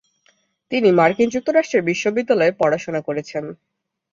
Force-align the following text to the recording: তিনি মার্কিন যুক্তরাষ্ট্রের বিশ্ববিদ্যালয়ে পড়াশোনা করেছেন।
তিনি 0.71 0.89
মার্কিন 0.99 1.29
যুক্তরাষ্ট্রের 1.29 1.87
বিশ্ববিদ্যালয়ে 1.89 2.57
পড়াশোনা 2.59 3.01
করেছেন। 3.07 3.43